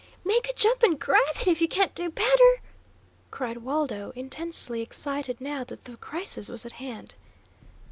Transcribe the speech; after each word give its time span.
"Make 0.25 0.49
a 0.49 0.53
jump 0.53 0.81
and 0.81 0.99
grab 0.99 1.21
it, 1.39 1.47
if 1.47 1.61
you 1.61 1.67
can't 1.67 1.93
do 1.93 2.09
better!" 2.09 2.61
cried 3.29 3.57
Waldo, 3.59 4.09
intensely 4.15 4.81
excited 4.81 5.39
now 5.39 5.63
that 5.65 5.83
the 5.83 5.95
crisis 5.95 6.49
was 6.49 6.65
at 6.65 6.71
hand. 6.81 7.13